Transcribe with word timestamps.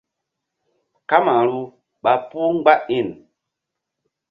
Kamaru 1.09 1.61
ɓa 2.03 2.11
puh 2.29 2.49
mgba 2.55 2.73
iŋ. 2.97 3.07